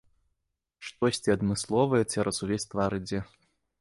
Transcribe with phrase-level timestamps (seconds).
[0.87, 3.19] Штосьці адмысловае цераз увесь твар ідзе.